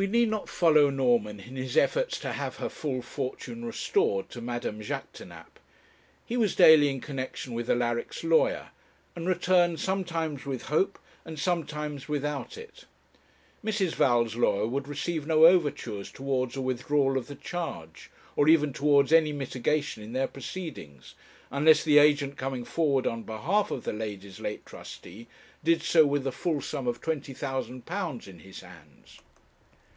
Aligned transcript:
We 0.00 0.06
need 0.06 0.30
not 0.30 0.48
follow 0.48 0.88
Norman 0.88 1.40
in 1.40 1.56
his 1.56 1.76
efforts 1.76 2.18
to 2.20 2.32
have 2.32 2.56
her 2.56 2.70
full 2.70 3.02
fortune 3.02 3.66
restored 3.66 4.30
to 4.30 4.40
Madame 4.40 4.80
Jaquêtanàpe. 4.80 5.60
He 6.24 6.38
was 6.38 6.56
daily 6.56 6.88
in 6.88 7.02
connexion 7.02 7.52
with 7.52 7.68
Alaric's 7.68 8.24
lawyer, 8.24 8.70
and 9.14 9.28
returned 9.28 9.78
sometimes 9.78 10.46
with 10.46 10.62
hope 10.68 10.98
and 11.26 11.38
sometimes 11.38 12.08
without 12.08 12.56
it. 12.56 12.86
Mrs. 13.62 13.92
Val's 13.94 14.36
lawyer 14.36 14.66
would 14.66 14.88
receive 14.88 15.26
no 15.26 15.44
overtures 15.44 16.10
towards 16.10 16.56
a 16.56 16.62
withdrawal 16.62 17.18
of 17.18 17.26
the 17.26 17.34
charge, 17.34 18.10
or 18.36 18.48
even 18.48 18.72
towards 18.72 19.12
any 19.12 19.32
mitigation 19.34 20.02
in 20.02 20.14
their 20.14 20.28
proceedings, 20.28 21.14
unless 21.50 21.84
the 21.84 21.98
agent 21.98 22.38
coming 22.38 22.64
forward 22.64 23.06
on 23.06 23.22
behalf 23.22 23.70
of 23.70 23.84
the 23.84 23.92
lady's 23.92 24.40
late 24.40 24.64
trustee, 24.64 25.26
did 25.62 25.82
so 25.82 26.06
with 26.06 26.24
the 26.24 26.32
full 26.32 26.62
sum 26.62 26.86
of 26.86 27.02
£20,000 27.02 28.28
in 28.28 28.38
his 28.38 28.60
hands. 28.60 29.18